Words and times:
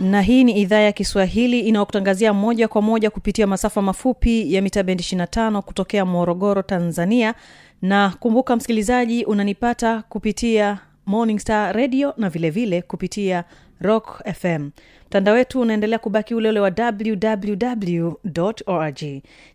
na 0.00 0.22
hii 0.22 0.44
ni 0.44 0.60
idhaa 0.60 0.78
ya 0.80 0.92
kiswahili 0.92 1.60
inayokutangazia 1.60 2.32
moja 2.32 2.68
kwa 2.68 2.82
moja 2.82 3.10
kupitia 3.10 3.46
masafa 3.46 3.82
mafupi 3.82 4.54
ya 4.54 4.62
mita 4.62 4.82
bendi 4.82 5.02
25 5.02 5.60
kutokea 5.60 6.04
morogoro 6.04 6.62
tanzania. 6.62 7.34
Na 7.82 8.14
kumbuka 8.20 8.56
msikilizaji 8.56 9.24
unanipata 9.24 10.02
kupitia 10.08 10.78
morning 11.06 11.38
star 11.38 11.76
radio 11.76 12.14
na 12.16 12.30
vilevile 12.30 12.66
vile 12.66 12.82
kupitia 12.82 13.44
rock 13.80 14.22
fm 14.34 14.70
mtandao 15.06 15.34
wetu 15.34 15.60
unaendelea 15.60 15.98
kubaki 15.98 16.34
ule 16.34 16.48
ule 16.48 16.60
wa 16.60 16.72
www 16.78 18.12
org 18.66 19.02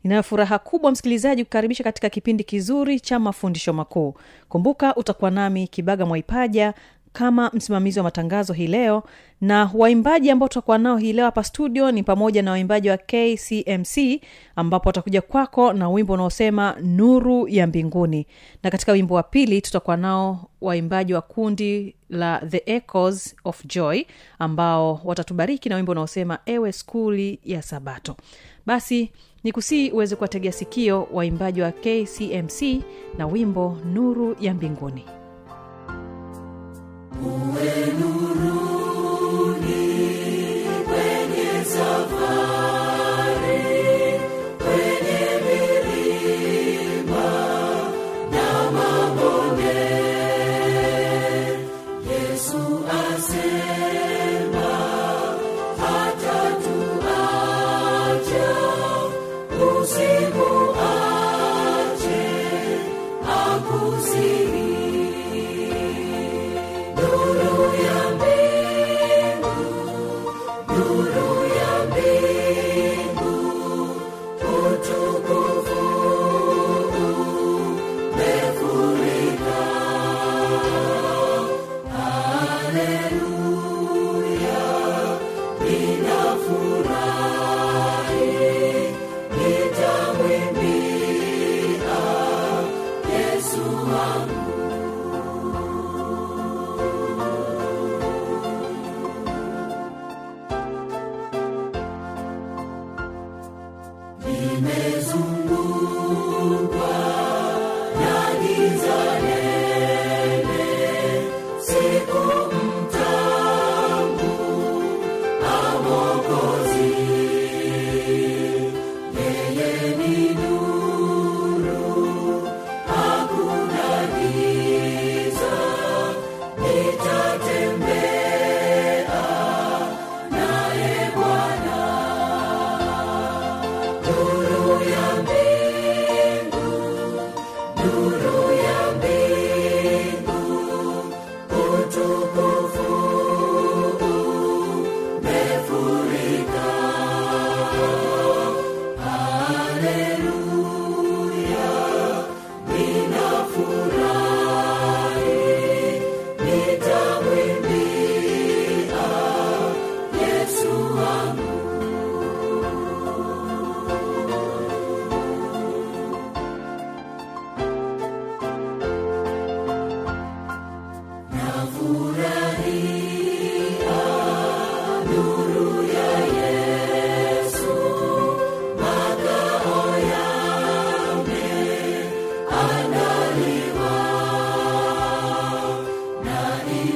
ninayo 0.04 0.24
furaha 0.24 0.60
kubwa 0.60 0.92
msikilizaji 0.92 1.44
kukaribisha 1.44 1.84
katika 1.84 2.10
kipindi 2.10 2.44
kizuri 2.44 3.00
cha 3.00 3.20
mafundisho 3.20 3.74
makuu. 3.74 4.14
Kumbuka 4.50 4.96
utakuwa 4.96 5.32
nami 5.32 5.68
kibaga 5.68 6.06
mwaipaja 6.06 6.74
kama 7.16 7.52
msimamizi 7.54 8.00
wa 8.00 8.04
matangazo 8.04 8.54
hii 8.54 8.68
leo. 8.68 9.04
Na 9.42 9.72
waimbaji 9.74 10.32
ambao 10.32 10.48
tutakuwa 10.50 10.78
nao 10.78 10.98
hii 10.98 11.14
leo 11.14 11.26
hapa 11.26 11.44
studio 11.44 11.92
ni 11.92 12.04
pamoja 12.04 12.42
na 12.42 12.52
waimbaji 12.52 12.90
wa 12.90 12.98
kcmc 12.98 14.22
ambapo 14.56 14.90
watakuja 14.90 15.22
kwako 15.22 15.74
na 15.74 15.90
wimbo 15.90 16.14
unaosema 16.14 16.76
nuru 16.82 17.48
ya 17.48 17.68
mbinguni. 17.68 18.28
Na 18.64 18.72
katika 18.72 18.92
wimbo 18.92 19.16
wa 19.16 19.24
pili 19.24 19.62
tutakuwa 19.62 19.98
nao 19.98 20.50
waimbaji 20.62 21.14
wa 21.14 21.22
kundi 21.22 21.96
la 22.10 22.42
the 22.50 22.64
echoes 22.66 23.36
of 23.46 23.66
joy 23.66 24.02
ambao 24.40 25.02
watatubariki 25.04 25.70
na 25.70 25.76
wimbo 25.76 25.92
unaosema 25.92 26.40
ewe 26.46 26.72
skuli 26.72 27.40
ya 27.46 27.62
sabato. 27.62 28.16
Basi 28.66 29.12
ni 29.44 29.52
kusii 29.52 29.92
uweze 29.92 30.16
kuwategea 30.16 30.52
sikio 30.52 31.08
waimbaji 31.14 31.62
wa 31.62 31.72
kcmc 31.72 32.62
na 33.18 33.28
wimbo 33.28 33.78
nuru 33.94 34.36
ya 34.40 34.54
mbinguni 34.54 35.06
Nuru 37.26 38.25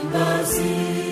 mercy. 0.04 1.09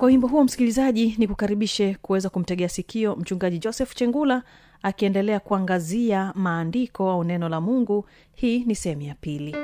Kwa 0.00 0.06
wimbo 0.08 0.28
huo 0.28 0.44
msikilizaji 0.44 1.14
ni 1.18 1.28
kukaribishe 1.28 1.96
kuweza 2.02 2.28
kumtegea 2.28 2.68
sikio 2.68 3.16
mchungaji 3.16 3.58
joseph 3.58 3.94
chengula 3.94 4.42
akiendelea 4.82 5.40
kuangazia 5.40 6.32
maandiko 6.34 7.10
au 7.10 7.24
neno 7.24 7.48
la 7.48 7.60
mungu. 7.60 8.06
Hii 8.34 8.64
ni 8.64 8.74
sehemu 8.74 9.02
ya 9.02 9.14
pili 9.14 9.56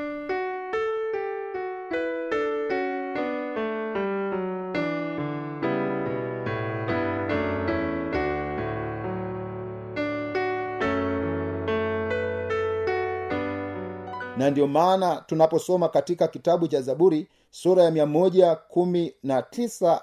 na 14.47 14.51
ndiyo 14.51 14.67
maana 14.67 15.25
tunaposoma 15.27 15.89
katika 15.89 16.29
kitabu 16.29 16.69
cha 16.69 16.83
zaburi 16.83 17.27
sura 17.51 17.83
ya 17.85 17.91
mia 17.91 18.07
moja 18.07 18.55
kumi 18.55 19.15
na 19.23 19.45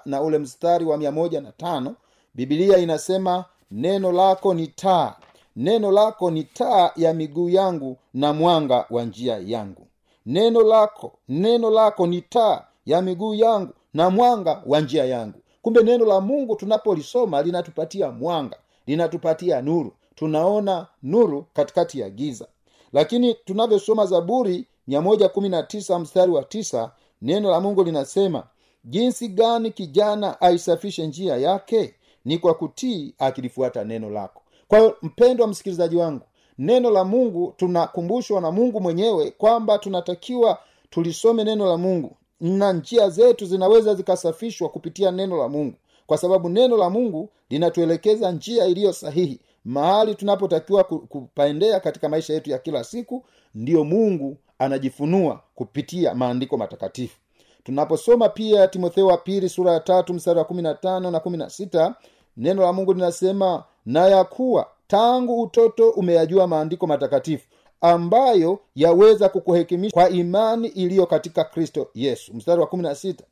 na 0.04 0.22
ule 0.22 0.38
mstari 0.38 0.84
wa 0.84 0.96
mia 0.96 1.12
moja 1.12 1.40
na 1.40 1.52
tano 1.52 1.96
bibilia 2.34 2.78
inasema 2.78 3.44
neno 3.70 4.12
lako 4.12 4.54
ni 4.54 4.66
taa. 4.66 5.14
Neno 5.56 5.90
lako 5.92 6.30
ni 6.30 6.44
taa 6.44 6.90
ya 6.96 7.14
miguu 7.14 7.48
yangu 7.48 7.96
na 8.14 8.32
mwanga 8.32 8.86
wa 8.90 9.04
njia 9.04 9.38
yangu. 9.46 9.86
Neno 10.26 10.62
lako 10.62 11.12
neno 11.28 11.70
lako 11.70 12.06
ni 12.06 12.20
taa 12.22 12.64
ya 12.86 13.02
miguu 13.02 13.34
yangu 13.34 13.72
na 13.94 14.10
mwanga 14.10 14.62
wa 14.66 14.80
njia 14.80 15.04
yangu. 15.04 15.38
Kumbe 15.62 15.82
neno 15.82 16.04
la 16.04 16.20
mungu 16.20 16.56
tunapolisoma 16.56 17.42
linatupatia 17.42 18.10
mwanga 18.10 18.56
linatupatia 18.86 19.62
nuru. 19.62 19.92
Tunaona 20.14 20.86
nuru 21.02 21.46
katikati 21.54 22.00
ya 22.00 22.10
giza 22.10 22.46
lakini 22.94 23.34
tunavyosoma 23.34 24.06
zaburi 24.06 24.66
119 24.88 25.98
mstari 25.98 26.32
wa 26.32 26.42
tisa 26.42 26.92
neno 27.22 27.50
la 27.50 27.60
mungu 27.60 27.84
linasema 27.84 28.46
jinsi 28.84 29.28
gani 29.28 29.70
kijana 29.70 30.40
aisafishe 30.40 31.06
njia 31.06 31.36
yake? 31.36 31.94
Ni 32.24 32.38
kwa 32.38 32.54
kutii 32.54 33.14
akilifuata 33.18 33.84
neno 33.84 34.10
lako. 34.10 34.42
Kwa 34.68 34.78
hiyo 34.78 34.96
mpendwa 35.02 35.46
msikilizaji 35.46 35.96
wangu 35.96 36.24
neno 36.58 36.90
la 36.90 37.04
mungu 37.04 37.54
tunakumbushwa 37.56 38.40
na 38.40 38.50
mungu 38.50 38.80
mwenyewe 38.80 39.30
kwamba 39.30 39.78
tunatakiwa 39.78 40.58
tulisome 40.90 41.44
neno 41.44 41.66
la 41.66 41.76
mungu 41.76 42.16
na 42.40 42.72
njia 42.72 43.10
zetu 43.10 43.46
zinaweza 43.46 43.94
zikasafishwa 43.94 44.68
kupitia 44.68 45.10
neno 45.10 45.36
la 45.36 45.48
mungu. 45.48 45.74
Kwa 46.06 46.18
sababu 46.18 46.48
neno 46.48 46.76
la 46.76 46.90
mungu 46.90 47.28
linatuelekeza 47.50 48.32
njia 48.32 48.66
iliyo 48.66 48.92
sahihi 48.92 49.40
mahali 49.64 50.14
tunapotakiwa 50.14 50.84
kupaendea 50.84 51.80
katika 51.80 52.08
maisha 52.08 52.32
yetu 52.34 52.50
ya 52.50 52.58
kila 52.58 52.84
siku 52.84 53.24
ndiyo 53.54 53.84
mungu 53.84 54.36
anajifunua 54.58 55.40
kupitia 55.54 56.14
maandiko 56.14 56.56
matakatifu. 56.56 57.16
Tunaposoma 57.64 58.28
pia 58.28 58.68
timotheo 58.68 59.06
wa 59.06 59.16
pili 59.18 59.48
sura 59.48 59.72
ya 59.72 59.80
tatu 59.80 60.14
mstari 60.14 60.38
wa 60.38 60.44
kumi 60.44 60.62
na 60.62 60.74
tano 60.74 61.10
na 61.10 61.20
kumi 61.20 61.36
na 61.36 61.50
sita 61.50 61.94
neno 62.36 62.62
la 62.62 62.72
mungu 62.72 62.92
linasema 62.92 63.64
na 63.86 64.06
ya 64.08 64.24
kuwa 64.24 64.66
tangu 64.86 65.42
utoto 65.42 65.90
umeyajua 65.90 66.46
maandiko 66.46 66.86
matakatifu 66.86 67.46
ambayo 67.80 68.58
yaweza 68.74 69.28
kukuhekimisha 69.28 69.92
kwa 69.94 70.10
imani 70.10 70.68
iliyo 70.68 71.06
katika 71.06 71.44
kristo 71.44 71.88
yesu. 71.94 72.34
Mstari 72.34 72.60
wa 72.60 72.66
kumi 72.66 72.82
na 72.82 72.94
sita. 72.94 73.24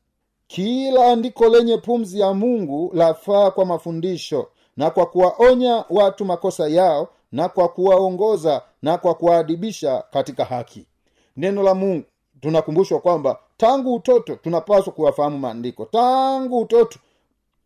Kila 0.46 1.06
andiko 1.12 1.48
lenye 1.48 1.76
pumzi 1.78 2.20
ya 2.20 2.34
mungu 2.34 2.90
lafaa 2.94 3.50
kwa 3.50 3.64
mafundisho 3.64 4.48
na 4.76 4.90
kwa 4.90 5.06
kuwaonya 5.06 5.84
watu 5.90 6.24
makosa 6.24 6.68
yao 6.68 7.08
na 7.32 7.48
kwa 7.48 7.68
kuwaongoza 7.68 8.62
na 8.82 8.98
kwa 8.98 9.14
kuwaadibisha 9.14 10.04
katika 10.10 10.44
haki. 10.44 10.86
Neno 11.36 11.62
la 11.62 11.74
mungu 11.74 12.04
tunakumbushwa 12.40 13.00
kwamba 13.00 13.38
tangu 13.56 13.94
utoto 13.94 14.34
tunapaswa 14.36 14.92
kuwafahamu 14.92 15.38
maandiko. 15.38 15.84
Tangu 15.84 16.58
utoto 16.60 16.98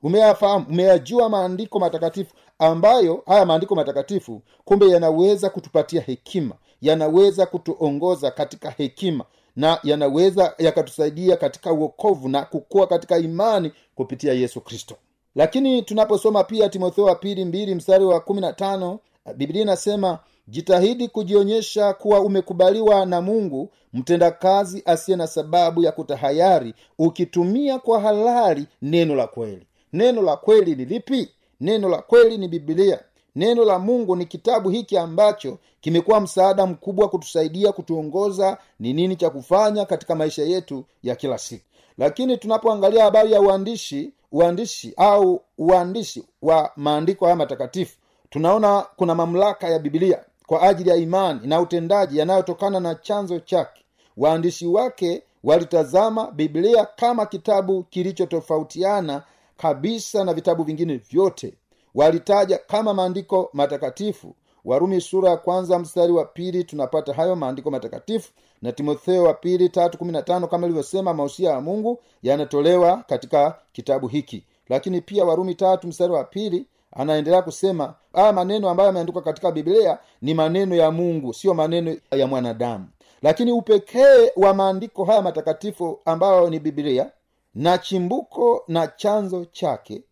umeyafahamu 0.02 0.66
umeyajua 0.68 1.28
maandiko 1.28 1.78
matakatifu 1.78 2.34
ambayo 2.58 3.22
haya 3.26 3.46
maandiko 3.46 3.74
matakatifu 3.74 4.42
kumbe 4.64 4.88
yanaweza 4.88 5.50
kutupatia 5.50 6.00
hekima 6.00 6.54
yanaweza 6.80 7.46
kutuongoza 7.46 8.30
katika 8.30 8.70
hekima 8.70 9.24
na 9.56 9.78
yanaweza 9.82 10.54
yakatusaidia 10.58 11.36
katika 11.36 11.72
uokovu 11.72 12.28
na 12.28 12.42
kukua 12.44 12.86
katika 12.86 13.18
imani 13.18 13.72
kupitia 13.94 14.32
yesu 14.32 14.60
kristo 14.60 14.94
lakini 15.36 15.82
tunaposoma 15.82 16.44
pia 16.44 16.68
timotheo 16.68 17.04
wa 17.04 17.14
pili 17.14 17.44
mbili 17.44 17.74
mstari 17.74 18.04
wa 18.04 18.20
kumi 18.20 18.40
na 18.40 18.52
tano 18.52 18.98
biblia 19.36 19.62
inasema 19.62 20.18
jitahidi 20.48 21.08
kujionyesha 21.08 21.92
kuwa 21.94 22.20
umekubaliwa 22.20 23.06
na 23.06 23.20
mungu 23.20 23.70
mtendakazi 23.92 24.82
asiye 24.86 25.16
na 25.16 25.26
sababu 25.26 25.82
ya 25.82 25.92
kutahayari 25.92 26.74
ukitumia 26.98 27.78
kwa 27.78 28.00
halali 28.00 28.66
neno 28.82 29.14
la 29.14 29.26
kweli. 29.26 29.66
Neno 29.92 30.22
la 30.22 30.36
kweli 30.36 30.74
ni 30.74 30.84
lipi? 30.84 31.28
Neno 31.60 31.88
la 31.88 31.98
kweli 32.02 32.38
ni 32.38 32.48
bibilia 32.48 33.00
neno 33.36 33.64
la 33.64 33.78
mungu 33.78 34.16
ni 34.16 34.26
kitabu 34.26 34.70
hiki 34.70 34.98
ambacho 34.98 35.58
kimekuwa 35.80 36.20
msaada 36.20 36.66
mkubwa 36.66 37.08
kutusaidia 37.08 37.72
kutuongoza 37.72 38.58
ni 38.80 38.92
nini 38.92 39.16
cha 39.16 39.30
kufanya 39.30 39.84
katika 39.84 40.14
maisha 40.14 40.42
yetu 40.42 40.84
ya 41.02 41.16
kila 41.16 41.38
siku. 41.38 41.64
Lakini 41.98 42.36
tunapoangalia 42.36 43.04
habari 43.04 43.32
ya 43.32 43.40
uandishi 43.40 44.12
uandishi 44.37 44.95
au 44.97 45.43
uandishi 45.59 46.25
wa 46.43 46.71
maandiko 46.76 47.25
haya 47.25 47.37
matakatifu 47.37 47.97
tunaona 48.31 48.87
kuna 48.97 49.14
mamlaka 49.14 49.69
ya 49.69 49.78
bibilia 49.78 50.25
kwa 50.47 50.62
ajili 50.62 50.90
ya 50.90 50.97
imani 50.97 51.40
na 51.47 51.61
utendaji 51.61 52.19
yanayotokana 52.19 52.81
na 52.81 52.95
chanzo 52.95 53.38
chake. 53.40 53.85
Waandishi 54.16 54.66
wake 54.66 55.23
walitazama 55.45 56.31
biblia 56.31 56.85
kama 56.87 57.26
kitabu 57.26 57.83
kilichotofautiana 57.83 59.23
kabisa 59.57 60.25
na 60.25 60.35
vitabu 60.35 60.62
vingine 60.64 60.97
vyote. 60.97 61.55
Walitaja 61.95 62.59
kama 62.59 62.95
maandiko 62.95 63.50
matakatifu 63.52 64.35
warumi 64.66 65.00
sura 65.00 65.30
ya 65.30 65.37
kwanza 65.37 65.78
mstari 65.78 66.12
wa 66.12 66.25
pili 66.25 66.64
tunapata 66.64 67.12
hayo 67.12 67.37
maandiko 67.37 67.70
matakatifu. 67.70 68.32
Na 68.62 68.73
timotheo 68.73 69.23
wa 69.23 69.35
pili 69.35 69.68
tatu 69.68 69.99
kumi 69.99 70.12
na 70.12 70.23
tano 70.23 70.46
kama 70.49 70.66
ilivyosema 70.66 71.14
mausia 71.14 71.50
ya 71.50 71.61
mungu 71.61 71.99
yanatolewa 72.23 72.96
katika 73.08 73.58
kitabu 73.73 74.08
hiki. 74.08 74.44
Lakini 74.68 75.00
pia 75.00 75.25
warumi 75.25 75.54
tatu 75.54 75.87
mstari 75.88 76.12
wa 76.12 76.25
pili 76.25 76.66
anaendelea 76.92 77.42
kusema 77.42 77.94
haya 78.12 78.32
maneno 78.32 78.68
ambayo 78.70 78.87
yameandikwa 78.87 79.23
katika 79.23 79.52
biblia 79.52 79.99
ni 80.23 80.35
maneno 80.35 80.75
ya 80.76 80.90
mungu 80.90 81.35
siyo 81.35 81.54
maneno 81.54 81.96
ya 82.11 82.26
mwanadamu. 82.26 82.87
Lakini 83.23 83.52
upekee 83.52 84.30
wa 84.37 84.54
maandiko 84.54 85.04
haya 85.04 85.23
matakatifu 85.23 85.99
ambayo 86.04 86.50
ni 86.50 86.58
biblia 86.61 87.11
na 87.54 87.78
chimbuko 87.78 88.64
na 88.68 88.87
chanzo 88.87 89.44
chake 89.44 90.02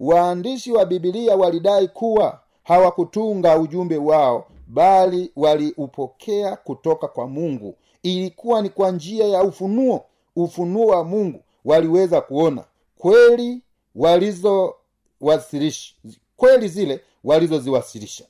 waandishi 0.00 0.72
wa 0.72 0.84
bibilia 0.84 1.36
walidai 1.36 1.88
kuwa 1.88 2.40
hawakutunga 2.64 3.58
ujumbe 3.58 3.96
wao 3.96 4.46
bali 4.66 5.32
waliupokea 5.36 6.56
kutoka 6.56 7.08
kwa 7.08 7.26
mungu. 7.26 7.74
Ilikuwa 8.02 8.62
ni 8.62 8.68
kwa 8.68 8.90
njia 8.90 9.26
ya 9.28 9.42
ufunuo. 9.42 10.04
Ufunuo 10.36 10.86
wa 10.86 11.04
mungu 11.04 11.42
waliweza 11.64 12.20
kuona 12.20 12.64
kweli 12.98 13.60
walizowasilisha 13.94 15.94
kweli 16.36 16.68
zile 16.68 17.00
walizoziwasilisha 17.24 18.24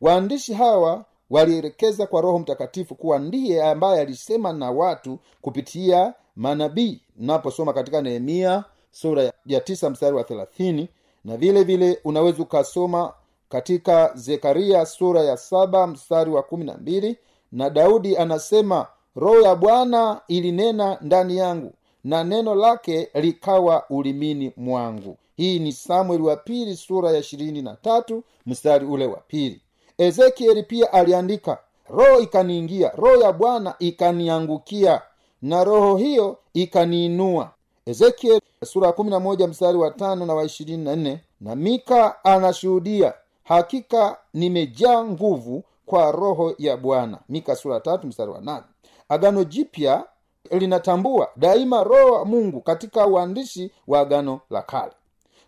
waandishi 0.00 0.54
hawa 0.54 1.04
walielekeza 1.30 2.06
kwa 2.06 2.20
roho 2.20 2.38
mtakatifu 2.38 2.94
kuwa 2.94 3.18
ndiye 3.18 3.62
ambaye 3.64 4.00
alisema 4.00 4.52
na 4.52 4.70
watu 4.70 5.18
kupitia 5.42 6.14
manabii. 6.36 7.00
Naposoma 7.16 7.72
katika 7.72 8.02
nehemia 8.02 8.64
sura 8.90 9.32
ya 9.46 9.60
tisa 9.60 9.90
mstari 9.90 10.16
wa 10.16 10.24
thelathini 10.24 10.88
na 11.24 11.36
vile 11.36 11.64
vile 11.64 12.00
unaweza 12.04 12.42
ukasoma 12.42 13.12
katika 13.54 14.10
zekaria 14.14 14.86
sura 14.86 15.22
ya 15.22 15.36
saba 15.36 15.86
mstari 15.86 16.30
wa 16.30 16.42
kumi 16.42 16.64
na 16.64 16.74
mbili 16.76 17.16
na 17.52 17.70
daudi 17.70 18.16
anasema 18.16 18.86
roho 19.16 19.40
ya 19.40 19.54
bwana 19.54 20.20
ilinena 20.28 20.98
ndani 21.00 21.36
yangu 21.36 21.72
na 22.04 22.24
neno 22.24 22.54
lake 22.54 23.08
likawa 23.14 23.84
ulimini 23.90 24.52
mwangu. 24.56 25.16
Hii 25.36 25.58
ni 25.58 25.72
samueli 25.72 26.22
wa 26.22 26.36
pili 26.36 26.76
sura 26.76 27.10
ya 27.10 27.18
ishirini 27.18 27.62
na 27.62 27.76
tatu 27.76 28.22
mstari 28.46 28.86
ule 28.86 29.06
wa 29.06 29.16
pili. 29.16 29.60
Ezekieli 29.98 30.62
pia 30.62 30.92
aliandika 30.92 31.58
roho 31.88 32.20
ikaniingia 32.20 32.88
roho 32.96 33.16
ya 33.22 33.32
bwana 33.32 33.74
ikaniangukia 33.78 35.02
na 35.42 35.64
roho 35.64 35.96
hiyo 35.96 36.38
ikaniinua. 36.54 37.50
Ezekieli 37.86 38.40
sura 38.64 38.86
ya 38.86 38.92
kumi 38.92 39.10
na 39.10 39.20
moja 39.20 39.46
mstari 39.48 39.78
wa 39.78 39.90
tano 39.90 40.26
na 40.26 40.34
wa 40.34 40.44
ishirini 40.44 40.84
na 40.84 40.96
nne 40.96 41.20
na 41.40 41.56
mika 41.56 42.24
anashuhudia 42.24 43.14
hakika 43.44 44.16
nimejaa 44.34 45.04
nguvu 45.04 45.64
kwa 45.86 46.12
roho 46.12 46.54
ya 46.58 46.76
bwana. 46.76 47.18
Mika 47.28 47.56
sura 47.56 47.80
tatu 47.80 48.06
mstari 48.06 48.30
wa 48.30 48.40
nane. 48.40 48.64
Agano 49.08 49.44
jipya 49.44 50.04
linatambua 50.50 51.28
daima 51.36 51.84
roho 51.84 52.12
wa 52.12 52.24
mungu 52.24 52.60
katika 52.60 53.06
uandishi 53.06 53.70
wa 53.86 54.00
agano 54.00 54.40
la 54.50 54.62
kale. 54.62 54.92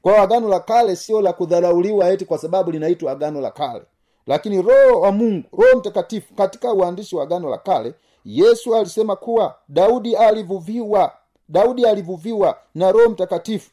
Kwa 0.03 0.19
agano 0.19 0.49
la 0.49 0.61
kale 0.61 0.97
sio 0.97 1.21
la 1.21 1.33
kudharauliwa 1.33 2.09
eti 2.09 2.25
kwa 2.25 2.39
sababu 2.39 2.71
linaitwa 2.71 3.13
agano 3.13 3.41
la 3.41 3.51
kale. 3.51 3.83
Lakini 4.27 4.63
roho 4.63 5.01
wa 5.01 5.13
mungu 5.13 5.45
roho 5.59 5.79
mtakatifu 5.79 6.35
katika 6.35 6.73
uandishi 6.73 7.17
wa 7.17 7.23
agano 7.23 7.51
la 7.51 7.59
kale 7.59 7.95
yesu 8.25 8.77
alisema 8.77 9.17
kuwa 9.17 9.55
daudi 9.69 10.17
alivuviwa. 10.17 11.13
Daudi 11.49 11.87
alivuviwa 11.87 12.59
na 12.75 12.93
roho 12.93 13.09
mtakatifu. 13.11 13.71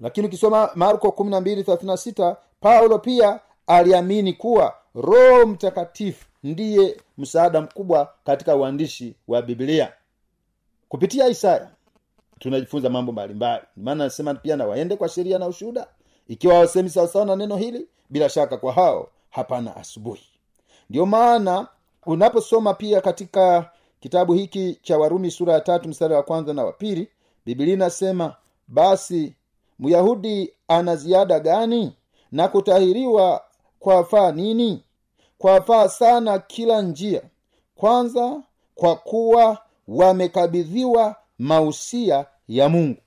Lakini 0.00 0.26
ukisoma 0.26 0.70
marko 0.74 1.08
1236 1.08 2.36
paulo 2.60 2.98
pia 2.98 3.40
aliamini 3.66 4.32
kuwa 4.32 4.74
roho 4.94 5.46
mtakatifu 5.46 6.26
ndiye 6.42 6.96
msaada 7.18 7.60
mkubwa 7.60 8.12
katika 8.24 8.56
uandishi 8.56 9.14
wa 9.28 9.42
biblia. 9.42 9.92
Kupitia 10.88 11.28
isaya 11.28 11.70
tunajifunza 12.38 12.90
mambo 12.90 13.12
mbalimbali. 13.12 13.64
Maana 13.76 14.04
anasema 14.04 14.34
pia 14.34 14.56
na 14.56 14.96
kwa 14.96 15.08
sheria 15.08 15.38
na 15.38 15.46
ushuhuda. 15.46 15.86
Ikiwa 16.28 16.58
wasemi 16.58 16.90
sawasawa 16.90 17.24
na 17.24 17.36
neno 17.36 17.56
hili 17.56 17.86
bila 18.10 18.28
shaka 18.28 18.56
kwa 18.56 18.72
hao 18.72 19.08
hapana 19.30 19.76
asubuhi. 19.76 20.26
Ndio 20.90 21.06
maana 21.06 21.68
unaposoma 22.06 22.74
pia 22.74 23.00
katika 23.00 23.70
kitabu 24.00 24.32
hiki 24.32 24.78
cha 24.82 24.98
warumi 24.98 25.30
sura 25.30 25.52
ya 25.52 25.60
tatu 25.60 25.88
mstari 25.88 26.14
wa 26.14 26.22
kwanza 26.22 26.54
na 26.54 26.64
wa 26.64 26.72
pili 26.72 27.08
biblia 27.46 27.74
inasema 27.74 28.34
basi 28.68 29.34
myahudi 29.78 30.52
ana 30.68 30.96
ziada 30.96 31.40
gani? 31.40 31.96
Na 32.32 32.48
kutahiriwa 32.48 33.42
kwafaa 33.80 34.32
nini? 34.32 34.82
Kwafaa 35.38 35.88
sana 35.88 36.38
kila 36.38 36.82
njia. 36.82 37.22
Kwanza 37.76 38.42
kwa 38.74 38.96
kuwa 38.96 39.58
wamekabidhiwa 39.88 41.16
mausia 41.38 42.26
ya 42.48 42.68
mungu. 42.68 42.98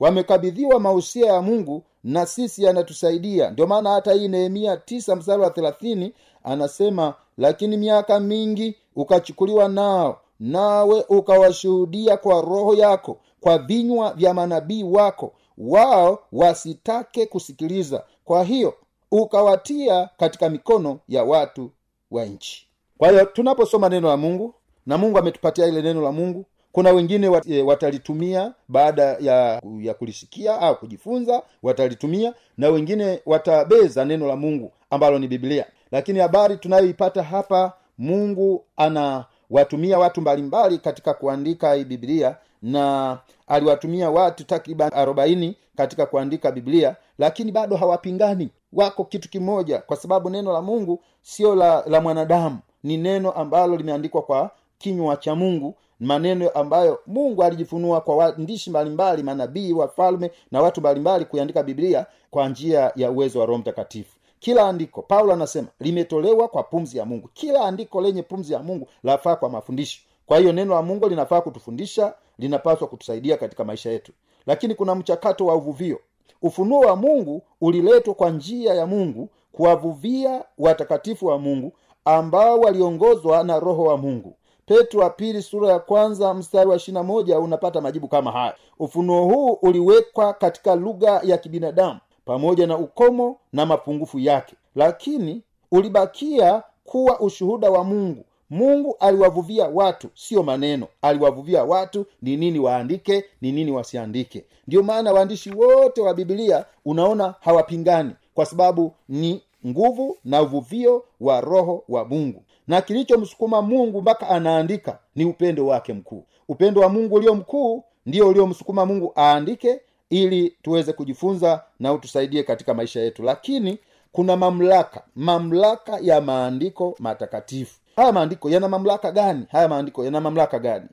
Wamekabidhiwa 0.00 0.80
mausia 0.80 1.26
ya 1.32 1.42
mungu 1.42 1.82
na 2.04 2.26
sisi 2.26 2.64
yanatusaidia. 2.64 3.50
Ndio 3.50 3.66
maana 3.66 3.90
hata 3.90 4.12
hii 4.12 4.28
nehemia 4.28 4.76
tisa 4.76 5.16
mstari 5.16 5.42
wa 5.42 5.50
thelathini 5.50 6.14
anasema 6.44 7.14
lakini 7.38 7.76
miaka 7.76 8.20
mingi 8.20 8.76
ukachukuliwa 8.96 9.68
nao 9.68 10.20
nawe 10.40 11.04
ukawashuhudia 11.08 12.16
kwa 12.16 12.40
roho 12.40 12.74
yako 12.74 13.16
kwa 13.40 13.58
vinywa 13.58 14.12
vya 14.14 14.34
manabii 14.34 14.82
wako. 14.82 15.32
Wao 15.58 16.18
wasitake 16.32 17.26
kusikiliza. 17.26 18.04
Kwa 18.24 18.44
hiyo 18.44 18.74
ukawatia 19.10 20.08
katika 20.16 20.48
mikono 20.50 20.98
ya 21.08 21.24
watu 21.24 21.70
wa 22.10 22.24
nchi. 22.24 22.66
Kwa 22.98 23.10
hiyo 23.10 23.24
tunaposoma 23.24 23.88
neno 23.88 24.08
la 24.08 24.16
mungu 24.16 24.54
na 24.86 24.98
mungu 24.98 25.18
ametupatia 25.18 25.66
ile 25.66 25.82
neno 25.82 26.02
la 26.02 26.12
mungu 26.12 26.44
kuna 26.72 26.90
wengine 26.90 27.40
e, 27.46 27.62
watalitumia 27.62 28.52
baada 28.68 29.02
ya 29.02 29.62
ya 29.80 29.94
kulisikia 29.94 30.60
au 30.60 30.76
kujifunza 30.76 31.42
watalitumia 31.62 32.34
na 32.58 32.68
wengine 32.68 33.20
watabeza 33.26 34.04
neno 34.04 34.26
la 34.26 34.36
mungu 34.36 34.72
ambalo 34.90 35.18
ni 35.18 35.28
biblia. 35.28 35.66
Lakini 35.92 36.18
habari 36.18 36.56
tunayoipata 36.56 37.22
hapa 37.22 37.72
mungu 37.98 38.64
anawatumia 38.76 39.98
watu 39.98 40.20
mbalimbali 40.20 40.78
katika 40.78 41.14
kuandika 41.14 41.74
hii 41.74 41.84
biblia 41.84 42.36
na 42.62 43.18
aliwatumia 43.46 44.10
watu 44.10 44.44
takriban 44.44 44.90
arobaini 44.94 45.56
katika 45.76 46.06
kuandika 46.06 46.52
biblia 46.52 46.96
lakini 47.18 47.52
bado 47.52 47.76
hawapingani 47.76 48.50
wako 48.72 49.04
kitu 49.04 49.28
kimoja 49.30 49.78
kwa 49.78 49.96
sababu 49.96 50.30
neno 50.30 50.52
la 50.52 50.62
mungu 50.62 51.00
sio 51.22 51.54
la, 51.54 51.84
la 51.86 52.00
mwanadamu. 52.00 52.58
Ni 52.82 52.96
neno 52.96 53.30
ambalo 53.32 53.76
limeandikwa 53.76 54.22
kwa 54.22 54.50
kinywa 54.78 55.16
cha 55.16 55.34
mungu 55.34 55.74
maneno 56.00 56.48
ambayo 56.48 56.98
mungu 57.06 57.42
alijifunua 57.44 58.00
kwa 58.00 58.16
waandishi 58.16 58.70
mbalimbali 58.70 59.22
manabii 59.22 59.72
wafalme 59.72 60.30
na 60.50 60.62
watu 60.62 60.80
mbalimbali 60.80 61.24
kuiandika 61.24 61.62
biblia 61.62 62.06
kwa 62.30 62.48
njia 62.48 62.92
ya 62.96 63.10
uwezo 63.10 63.40
wa 63.40 63.46
roho 63.46 63.58
mtakatifu. 63.58 64.16
Kila 64.38 64.68
andiko 64.68 65.02
paulo 65.02 65.32
anasema 65.32 65.68
limetolewa 65.80 66.48
kwa 66.48 66.62
pumzi 66.62 66.98
ya 66.98 67.04
mungu. 67.04 67.28
Kila 67.34 67.60
andiko 67.64 68.00
lenye 68.00 68.22
pumzi 68.22 68.52
ya 68.52 68.58
mungu 68.58 68.88
lafaa 69.02 69.36
kwa 69.36 69.50
mafundisho. 69.50 70.00
Kwa 70.26 70.38
hiyo 70.38 70.52
neno 70.52 70.74
la 70.74 70.82
mungu 70.82 71.08
linafaa 71.08 71.40
kutufundisha 71.40 72.14
linapaswa 72.38 72.88
kutusaidia 72.88 73.36
katika 73.36 73.64
maisha 73.64 73.90
yetu. 73.90 74.12
Lakini 74.46 74.74
kuna 74.74 74.94
mchakato 74.94 75.46
wa 75.46 75.54
uvuvio 75.54 75.98
ufunuo 76.42 76.80
wa 76.80 76.96
mungu 76.96 77.42
uliletwa 77.60 78.14
kwa 78.14 78.30
njia 78.30 78.74
ya 78.74 78.86
mungu 78.86 79.28
kuwavuvia 79.52 80.44
watakatifu 80.58 81.26
wa 81.26 81.38
mungu 81.38 81.72
ambao 82.04 82.60
waliongozwa 82.60 83.44
na 83.44 83.60
roho 83.60 83.82
wa 83.84 83.96
mungu. 83.96 84.34
Petro 84.66 85.00
wa 85.00 85.10
pili 85.10 85.42
sura 85.42 85.68
ya 85.68 85.78
kwanza 85.78 86.34
mstari 86.34 86.70
wa 86.70 86.76
ishirina 86.76 87.02
moja 87.02 87.38
unapata 87.40 87.80
majibu 87.80 88.08
kama 88.08 88.32
haya. 88.32 88.54
Ufunuo 88.78 89.24
huu 89.24 89.52
uliwekwa 89.62 90.32
katika 90.32 90.74
lugha 90.74 91.20
ya 91.24 91.38
kibinadamu 91.38 92.00
pamoja 92.24 92.66
na 92.66 92.78
ukomo 92.78 93.36
na 93.52 93.66
mapungufu 93.66 94.18
yake 94.18 94.56
lakini 94.74 95.42
ulibakia 95.72 96.62
kuwa 96.84 97.20
ushuhuda 97.20 97.70
wa 97.70 97.84
mungu 97.84 98.24
mungu 98.50 98.96
aliwavuvia 99.00 99.64
watu 99.68 100.08
sio 100.14 100.42
maneno. 100.42 100.86
Aliwavuvia 101.02 101.64
watu 101.64 102.06
ni 102.22 102.36
nini 102.36 102.58
waandike 102.58 103.24
ni 103.40 103.52
nini 103.52 103.70
wasiandike. 103.72 104.44
Ndio 104.66 104.82
maana 104.82 105.12
waandishi 105.12 105.50
wote 105.52 106.00
wa 106.00 106.14
bibilia 106.14 106.64
unaona 106.84 107.34
hawapingani 107.40 108.10
kwa 108.34 108.46
sababu 108.46 108.92
ni 109.08 109.42
nguvu 109.66 110.16
na 110.24 110.42
uvuvio 110.42 111.04
wa 111.20 111.40
roho 111.40 111.84
wa 111.88 112.04
mungu. 112.04 112.42
Na 112.68 112.80
kilichomsukuma 112.80 113.62
mungu 113.62 114.02
mpaka 114.02 114.28
anaandika 114.28 114.98
ni 115.16 115.24
upendo 115.24 115.66
wake 115.66 115.92
mkuu. 115.92 116.24
Upendo 116.48 116.80
wa 116.80 116.88
mungu 116.88 117.14
ulio 117.14 117.34
mkuu 117.34 117.84
ndio 118.06 118.28
uliomsukuma 118.28 118.86
mungu 118.86 119.12
aandike 119.16 119.80
ili 120.10 120.56
tuweze 120.62 120.92
kujifunza 120.92 121.64
na 121.80 121.92
utusaidie 121.92 122.42
katika 122.42 122.74
maisha 122.74 123.00
yetu. 123.00 123.22
Lakini 123.22 123.78
kuna 124.12 124.36
mamlaka 124.36 125.02
mamlaka 125.16 125.98
ya 126.02 126.20
maandiko 126.20 126.94
matakatifu 126.98 127.79
haya 127.96 128.12
maandiko 128.12 128.50
yana 128.50 128.68
mamlaka 128.68 129.12
gani? 129.12 129.46
Haya 129.50 129.68
maandiko 129.68 130.04
yana 130.04 130.20
mamlaka 130.20 130.58
gani? 130.58 130.86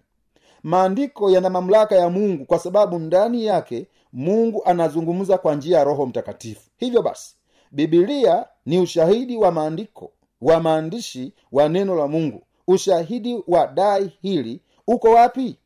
Maandiko 0.63 1.29
yana 1.31 1.49
mamlaka 1.49 1.95
ya 1.95 2.09
mungu 2.09 2.45
kwa 2.45 2.59
sababu 2.59 2.99
ndani 2.99 3.45
yake 3.45 3.87
mungu 4.13 4.61
anazungumza 4.65 5.37
kwa 5.37 5.55
njia 5.55 5.77
ya 5.77 5.83
roho 5.83 6.05
mtakatifu. 6.05 6.69
Hivyo 6.77 7.01
basi 7.01 7.35
bibilia 7.71 8.45
ni 8.65 8.79
ushahidi 8.79 9.37
wa 9.37 9.51
maandiko 9.51 10.11
wa 10.41 10.59
maandishi 10.59 11.33
wa 11.51 11.69
neno 11.69 11.95
la 11.95 12.07
mungu. 12.07 12.41
Ushahidi 12.67 13.43
wa 13.47 13.67
dai 13.67 14.11
hili 14.21 14.61
uko 14.87 15.07
wapi? 15.11 15.57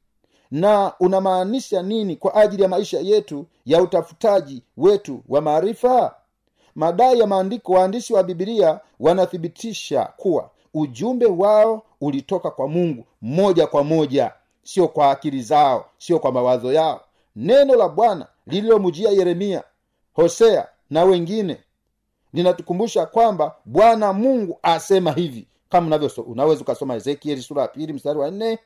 Na 0.51 0.93
unamaanisha 1.00 1.81
nini 1.81 2.15
kwa 2.15 2.35
ajili 2.35 2.63
ya 2.63 2.69
maisha 2.69 3.00
yetu 3.00 3.45
ya 3.65 3.81
utafutaji 3.81 4.63
wetu 4.77 5.23
wa 5.29 5.41
maarifa? 5.41 6.15
Madai 6.75 7.19
ya 7.19 7.27
maandiko 7.27 7.71
waandishi 7.73 8.13
wa 8.13 8.23
bibilia 8.23 8.79
wanathibitisha 9.00 10.05
kuwa 10.17 10.50
ujumbe 10.73 11.25
wao 11.25 11.81
ulitoka 12.01 12.51
kwa 12.51 12.67
mungu 12.67 13.05
moja 13.21 13.67
kwa 13.67 13.83
moja 13.83 14.31
sio 14.63 14.87
kwa 14.87 15.11
akili 15.11 15.41
zao 15.41 15.85
sio 15.97 16.19
kwa 16.19 16.31
mawazo 16.31 16.73
yao. 16.73 17.01
Neno 17.35 17.75
la 17.75 17.89
bwana 17.89 18.27
lililomjia 18.47 19.09
yeremia 19.09 19.63
hosea 20.13 20.67
na 20.89 21.03
wengine 21.03 21.57
linatukumbusha 22.33 23.05
kwamba 23.05 23.55
bwana 23.65 24.13
mungu 24.13 24.59
asema 24.63 25.11
hivi. 25.11 25.47
Kama 25.69 25.87
unavyo 25.87 26.23
unaweza 26.23 26.61
ukasoma 26.61 26.95
ezekieli 26.95 27.41
sura 27.41 27.61
ya 27.61 27.67
pili 27.67 27.93
mstari 27.93 28.19
wa 28.19 28.31
nne 28.31 28.59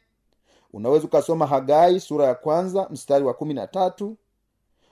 unaweza 0.74 1.06
ukasoma 1.06 1.48
hagai 1.48 2.00
sura 2.00 2.26
ya 2.26 2.36
kwanza 2.36 2.88
mstari 2.92 3.26
wa 3.26 3.34
kumi 3.34 3.54
na 3.54 3.68
tatu 3.68 4.16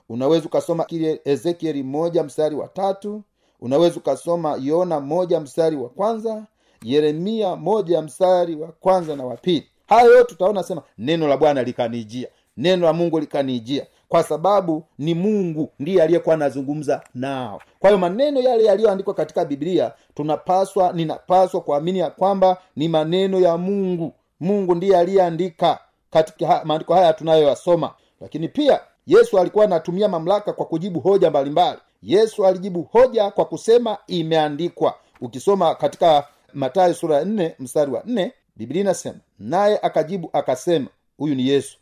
unaweza 0.10 0.46
ukasoma 0.46 0.86
ezekieli 1.26 1.84
moja 1.84 2.24
mstari 2.24 2.56
wa 2.56 2.68
tatu 2.68 3.22
unaweza 3.62 3.96
ukasoma 4.00 4.58
yona 4.62 5.00
moja 5.00 5.40
mstari 5.40 5.76
wa 5.76 5.90
kwanza 5.90 6.44
yeremia 6.84 7.56
moja 7.56 8.02
mstari 8.02 8.56
wa 8.56 8.68
kwanza 8.68 9.16
na 9.16 9.24
wa 9.26 9.38
pili. 9.38 9.68
Hayo 9.88 10.18
yote 10.18 10.34
utaona 10.34 10.64
sema 10.64 10.82
neno 10.98 11.28
la 11.28 11.38
bwana 11.38 11.64
likanijia. 11.64 12.28
Neno 12.58 12.86
la 12.86 12.94
mungu 12.94 13.20
likanijia. 13.20 13.86
Kwa 14.10 14.24
sababu 14.24 14.84
ni 15.00 15.14
mungu 15.14 15.70
ndiye 15.80 16.04
aliyekuwa 16.04 16.36
anazungumza 16.36 17.02
nao. 17.16 17.62
Kwa 17.80 17.90
hiyo 17.90 17.98
maneno 18.00 18.40
yale 18.42 18.64
yaliyoandikwa 18.64 19.14
katika 19.14 19.46
biblia 19.46 19.92
tunapaswa 20.16 20.94
ninapaswa 20.94 21.62
kuamini 21.62 22.00
ya 22.00 22.10
kwamba 22.10 22.58
ni 22.76 22.88
maneno 22.88 23.40
ya 23.40 23.58
mungu. 23.58 24.14
Mungu 24.40 24.76
ndiye 24.76 24.98
aliyeandika 24.98 25.80
katika 26.12 26.62
maandiko 26.66 26.94
haya 26.94 27.14
tunayoyasoma. 27.14 27.92
Lakini 28.22 28.48
pia 28.48 28.80
yesu 29.08 29.40
alikuwa 29.40 29.66
anatumia 29.66 30.08
mamlaka 30.10 30.54
kwa 30.54 30.66
kujibu 30.66 31.00
hoja 31.00 31.30
mbalimbali. 31.30 31.80
Yesu 32.04 32.46
alijibu 32.46 32.82
hoja 32.92 33.32
kwa 33.32 33.46
kusema 33.46 33.98
imeandikwa. 34.08 34.94
Ukisoma 35.22 35.76
katika 35.76 36.28
matayo 36.54 36.94
sura 36.94 37.16
ya 37.18 37.26
nne 37.26 37.56
mstari 37.60 37.92
wa 37.92 38.04
nne 38.06 38.32
biblia 38.56 38.82
inasema 38.82 39.20
naye 39.40 39.80
akajibu 39.82 40.30
akasema 40.34 40.88
huyu 41.18 41.36
ni 41.36 41.48
yesu. 41.48 41.78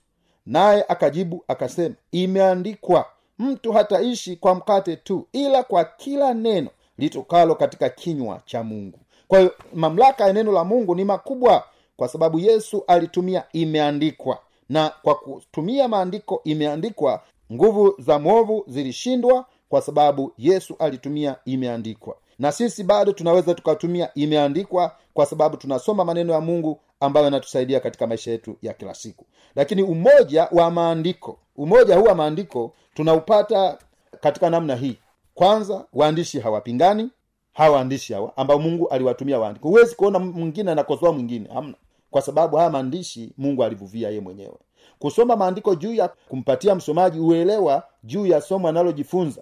Naye 0.45 0.85
akajibu 0.87 1.43
akasema 1.47 1.95
imeandikwa 2.11 3.05
mtu 3.39 3.71
hataishi 3.71 4.35
kwa 4.35 4.55
mkate 4.55 4.95
tu 4.95 5.27
ila 5.33 5.63
kwa 5.63 5.85
kila 5.85 6.33
neno 6.33 6.69
litokalo 6.97 7.55
katika 7.55 7.89
kinywa 7.89 8.41
cha 8.45 8.63
mungu. 8.63 8.99
Kwa 9.27 9.39
hiyo 9.39 9.53
mamlaka 9.73 10.27
ya 10.27 10.33
neno 10.33 10.51
la 10.51 10.63
mungu 10.63 10.95
ni 10.95 11.05
makubwa 11.05 11.63
kwa 11.97 12.07
sababu 12.07 12.39
yesu 12.39 12.83
alitumia 12.87 13.43
imeandikwa. 13.53 14.39
Na 14.69 14.89
kwa 15.01 15.15
kutumia 15.15 15.87
maandiko 15.87 16.41
imeandikwa 16.43 17.23
nguvu 17.53 17.95
za 17.99 18.19
mwovu 18.19 18.63
zilishindwa 18.67 19.45
kwa 19.69 19.81
sababu 19.81 20.33
yesu 20.37 20.75
alitumia 20.79 21.35
imeandikwa 21.45 22.15
na 22.41 22.51
sisi 22.51 22.83
bado 22.83 23.11
tunaweza 23.11 23.53
tukatumia 23.53 24.13
imeandikwa 24.13 24.95
kwa 25.13 25.25
sababu 25.25 25.57
tunasoma 25.57 26.05
maneno 26.05 26.33
ya 26.33 26.41
mungu 26.41 26.79
ambayo 26.99 27.23
yanatusaidia 27.25 27.79
katika 27.79 28.07
maisha 28.07 28.31
yetu 28.31 28.57
ya 28.61 28.73
kila 28.73 28.93
siku. 28.93 29.25
Lakini 29.55 29.83
umoja 29.83 30.47
wa 30.51 30.71
maandiko 30.71 31.39
umoja 31.55 31.95
huu 31.97 32.03
wa 32.05 32.15
maandiko 32.15 32.73
tunaupata 32.93 33.77
katika 34.21 34.49
namna 34.49 34.75
hii. 34.75 34.97
Kwanza 35.35 35.85
waandishi 35.93 36.39
hawapingani 36.39 37.09
hawa 37.53 37.75
waandishi 37.75 38.13
hawa 38.13 38.37
ambao 38.37 38.59
mungu 38.59 38.87
aliwatumia 38.89 39.39
waandiko. 39.39 39.67
Huwezi 39.67 39.95
kuona 39.95 40.19
mwingine 40.19 40.71
anakosoa 40.71 41.11
mwingine 41.13 41.49
hamna. 41.53 41.75
Kwa 42.11 42.21
sababu 42.21 42.57
haya 42.57 42.69
maandishi 42.69 43.33
mungu 43.37 43.63
alivuvia 43.63 44.09
ye 44.09 44.19
mwenyewe. 44.19 44.57
Kusoma 44.99 45.35
maandiko 45.35 45.75
juu 45.75 45.93
ya 45.93 46.07
kumpatia 46.29 46.75
msomaji 46.75 47.19
uelewa 47.19 47.83
juu 48.03 48.25
ya 48.25 48.41
somo 48.41 48.67
analojifunza. 48.67 49.41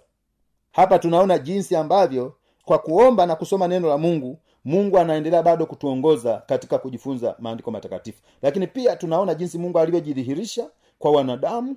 Hapa 0.72 1.00
tunaona 1.00 1.38
jinsi 1.38 1.76
ambavyo 1.76 2.34
kwa 2.70 2.80
kuomba 2.80 3.26
na 3.26 3.36
kusoma 3.36 3.68
neno 3.68 3.88
la 3.90 3.98
mungu 3.98 4.38
mungu 4.66 4.98
anaendelea 4.98 5.44
bado 5.44 5.66
kutuongoza 5.66 6.38
katika 6.46 6.78
kujifunza 6.78 7.36
maandiko 7.40 7.72
matakatifu. 7.72 8.22
Lakini 8.42 8.68
pia 8.68 8.96
tunaona 8.96 9.36
jinsi 9.36 9.58
mungu 9.58 9.80
alivyojidhihirisha 9.80 10.70
kwa 11.00 11.12
wanadamu 11.12 11.76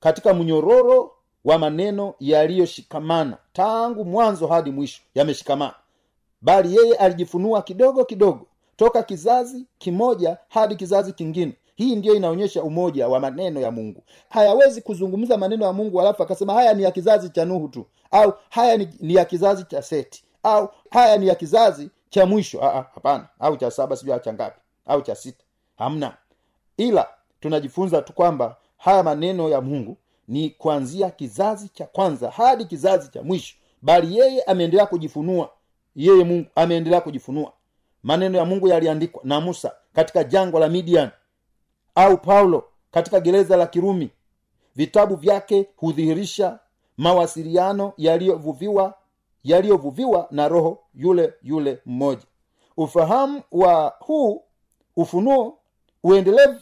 katika 0.00 0.34
mnyororo 0.34 1.10
wa 1.44 1.58
maneno 1.58 2.14
yaliyoshikamana. 2.20 3.36
Tangu 3.52 4.04
mwanzo 4.04 4.46
hadi 4.46 4.70
mwisho 4.70 5.02
yameshikamana. 5.14 5.74
Bali 6.42 6.76
yeye 6.76 6.94
alijifunua 6.94 7.62
kidogo 7.62 8.04
kidogo 8.04 8.46
toka 8.76 9.02
kizazi 9.02 9.64
kimoja 9.78 10.36
hadi 10.48 10.76
kizazi 10.76 11.12
kingine. 11.12 11.52
Hii 11.76 11.96
ndiyo 11.96 12.14
inaonyesha 12.14 12.62
umoja 12.62 13.08
wa 13.08 13.20
maneno 13.20 13.60
ya 13.60 13.70
mungu. 13.70 14.02
Hayawezi 14.28 14.80
kuzungumza 14.82 15.36
maneno 15.36 15.64
ya 15.66 15.72
mungu 15.72 16.00
alafu 16.00 16.22
akasema 16.22 16.52
haya 16.52 16.74
ni 16.74 16.82
ya 16.82 16.90
kizazi 16.90 17.30
cha 17.30 17.44
nuhu 17.44 17.68
tu 17.68 17.86
au 18.10 18.32
haya 18.50 18.76
ni, 18.76 18.88
ni 19.00 19.14
ya 19.14 19.24
kizazi 19.24 19.64
cha 19.64 19.82
seti 19.82 20.24
au 20.42 20.68
haya 20.90 21.16
ni 21.16 21.26
ya 21.28 21.34
kizazi 21.34 21.90
cha 22.10 22.26
mwisho? 22.26 22.60
Hapana. 22.60 23.28
Au 23.38 23.56
cha 23.56 23.70
saba 23.70 23.96
sijui 23.96 24.20
cha 24.20 24.32
ngapi. 24.32 24.60
Au 24.86 25.02
cha 25.02 25.14
sita. 25.14 25.44
Hamna. 25.78 26.16
Ila 26.76 27.08
tunajifunza 27.40 28.02
tu 28.02 28.12
kwamba 28.12 28.56
haya 28.76 29.02
maneno 29.02 29.48
ya 29.48 29.60
mungu 29.60 29.96
ni 30.28 30.50
kuanzia 30.50 31.10
kizazi 31.10 31.68
cha 31.68 31.86
kwanza 31.86 32.30
hadi 32.30 32.64
kizazi 32.64 33.10
cha 33.10 33.22
mwisho. 33.22 33.56
Bali 33.82 34.18
yeye 34.18 34.42
ameendelea 34.42 34.86
kujifunua. 34.86 35.50
Yeye 35.96 36.24
mungu 36.24 36.46
ameendelea 36.54 37.00
kujifunua. 37.00 37.52
Maneno 38.02 38.38
ya 38.38 38.44
mungu 38.44 38.68
yaliandikwa 38.68 39.22
na 39.24 39.40
musa 39.40 39.72
katika 39.92 40.24
jangwa 40.24 40.60
la 40.60 40.68
midian. 40.68 41.10
Au 41.94 42.18
paulo 42.18 42.64
katika 42.90 43.20
gereza 43.20 43.56
la 43.56 43.66
kirumi. 43.66 44.10
Vitabu 44.76 45.16
vyake 45.16 45.66
hudhihirisha 45.76 46.58
mawasiliano 46.96 47.92
yaliyovuviwa 47.96 48.94
yaliyovuviwa 49.44 50.28
na 50.30 50.48
roho 50.48 50.78
yule 50.94 51.34
yule 51.42 51.78
mmoja. 51.86 52.22
Ufahamu 52.76 53.42
wa 53.52 53.94
huu 54.00 54.42
ufunuo 54.96 55.58
uendelevu 56.04 56.60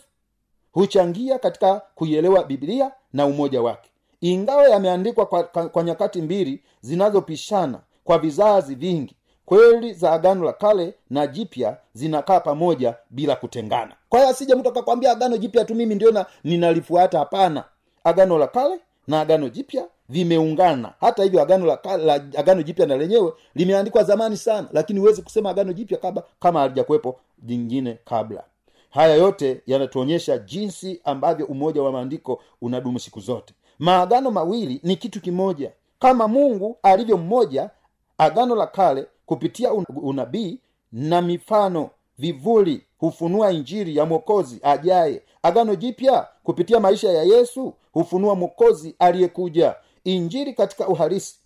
huchangia 0.73 1.39
katika 1.39 1.83
kuielewa 1.95 2.45
bibilia 2.45 2.93
na 3.13 3.27
umoja 3.27 3.63
wake. 3.63 3.91
Ingawa 4.21 4.69
yameandikwa 4.69 5.27
kwa, 5.27 5.45
kwa, 5.45 5.69
kwa 5.69 5.83
nyakati 5.83 6.23
mbili 6.23 6.63
zinazopishana 6.81 7.81
kwa 8.05 8.19
vizazi 8.19 8.75
vingi 8.75 9.17
kweli 9.47 9.93
za 9.95 10.13
agano 10.13 10.45
la 10.45 10.53
kale 10.53 10.95
na 11.11 11.27
jipya 11.27 11.77
zinakaa 11.93 12.41
pamoja 12.41 12.95
bila 13.11 13.37
kutengana. 13.37 13.97
Kwa 14.09 14.19
hiyo 14.19 14.31
asije 14.31 14.55
mtu 14.55 14.69
akakwambia 14.69 15.13
agano 15.13 15.37
jipya 15.37 15.65
tu 15.65 15.75
mimi 15.75 15.95
ndio 15.95 16.27
ninalifuata. 16.45 17.19
Hapana. 17.19 17.65
Agano 18.05 18.39
la 18.39 18.47
kale 18.47 18.81
na 19.07 19.21
agano 19.21 19.49
jipya 19.49 19.87
vimeungana. 20.09 20.93
Hata 21.01 21.23
hivyo 21.23 21.43
agano 21.43 21.67
la, 21.67 21.97
la 21.97 22.15
agano 22.15 22.63
jipya 22.63 22.87
na 22.87 22.97
lenyewe 22.97 23.33
limeandikwa 23.55 24.03
zamani 24.05 24.37
sana 24.37 24.69
lakini 24.73 25.01
huwezi 25.01 25.23
kusema 25.23 25.51
agano 25.51 25.73
jipya 25.73 25.99
kabla 25.99 26.23
kama 26.41 26.61
halijakuwepo 26.61 27.21
jingine 27.39 27.99
kabla. 28.05 28.45
Haya 28.91 29.15
yote 29.15 29.61
yanatuonyesha 29.67 30.39
jinsi 30.39 31.01
ambavyo 31.05 31.47
umoja 31.47 31.83
wa 31.83 31.93
maandiko 31.93 32.43
unadumu 32.63 32.99
siku 32.99 33.21
zote. 33.21 33.55
Maagano 33.79 34.31
mawili 34.31 34.81
ni 34.83 34.97
kitu 34.97 35.21
kimoja. 35.21 35.73
Kama 35.99 36.29
mungu 36.29 36.77
alivyo 36.83 37.17
mmoja 37.17 37.71
agano 38.19 38.55
la 38.55 38.67
kale 38.67 39.07
kupitia 39.27 39.73
unabii 40.03 40.59
na 40.93 41.23
mifano 41.23 41.91
vivuli 42.19 42.85
hufunua 42.99 43.53
injiri 43.53 43.97
ya 43.97 44.05
mwokozi 44.07 44.61
ajaye. 44.63 45.23
Agano 45.43 45.75
jipya 45.75 46.29
kupitia 46.45 46.81
maisha 46.81 47.09
ya 47.13 47.23
yesu 47.23 47.75
hufunua 47.93 48.35
mwokozi 48.35 48.95
aliyekuja 48.99 49.75
injiri 50.15 50.53
katika 50.53 50.89
uhalisi. 50.89 51.37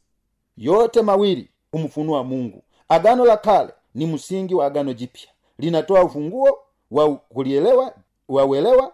Yote 0.56 1.02
mawili 1.02 1.48
humfunua 1.72 2.24
mungu. 2.24 2.62
Agano 2.88 3.24
la 3.24 3.36
kale 3.36 3.72
ni 3.94 4.06
msingi 4.06 4.54
wa 4.54 4.66
agano 4.66 4.92
jipya. 4.92 5.28
Linatoa 5.58 6.04
ufunguo 6.04 6.58
wa 6.90 7.16
kulielewa 7.16 7.92
wa 8.28 8.44
uelewa 8.44 8.92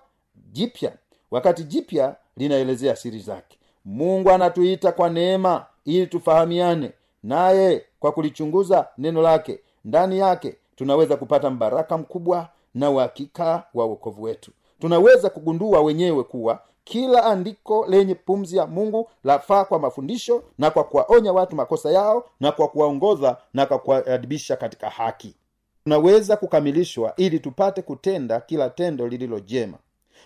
jipya. 0.53 0.93
Wakati 1.31 1.65
jipya 1.65 2.17
linaelezea 2.37 2.97
siri 2.97 3.19
zake. 3.19 3.59
Mungu 3.85 4.31
anatuita 4.31 4.93
kwa 4.93 5.09
neema 5.11 5.67
ili 5.85 6.07
tufahamiane. 6.07 6.93
Naye 7.23 7.85
kwa 8.01 8.13
kulichunguza 8.13 8.89
neno 8.99 9.23
lake 9.23 9.61
ndani 9.85 10.19
yake 10.19 10.57
tunaweza 10.77 11.17
kupata 11.17 11.51
mbaraka 11.51 11.99
mkubwa 11.99 12.49
na 12.75 12.91
uhakika 12.91 13.63
wa 13.75 13.87
uokovu 13.87 14.23
wetu. 14.23 14.51
Tunaweza 14.81 15.31
kugundua 15.31 15.81
wenyewe 15.83 16.23
kuwa 16.25 16.63
kila 16.89 17.25
andiko 17.25 17.87
lenye 17.89 18.15
pumzi 18.15 18.57
ya 18.57 18.67
mungu 18.67 19.11
lafaa 19.25 19.65
kwa 19.65 19.79
mafundisho 19.79 20.43
na 20.59 20.71
kwa 20.71 20.85
kuwaonya 20.85 21.33
watu 21.33 21.57
makosa 21.57 21.91
yao 21.91 22.25
na 22.41 22.53
kwa 22.53 22.69
kuwaongoza 22.69 23.37
na 23.55 23.67
kwa 23.67 23.79
kuwaadibisha 23.79 24.57
katika 24.57 24.91
haki. 24.91 25.35
Tunaweza 25.85 26.37
kukamilishwa 26.37 27.13
ili 27.17 27.39
tupate 27.41 27.83
kutenda 27.83 28.41
kila 28.41 28.71
tendo 28.71 29.09
lililo 29.09 29.41
jema. 29.41 29.79